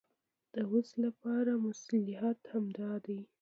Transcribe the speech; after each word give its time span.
د 0.53 0.55
اوس 0.71 0.89
لپاره 1.05 1.51
مصلحت 1.67 2.39
همدا 2.51 2.91
دی. 3.05 3.19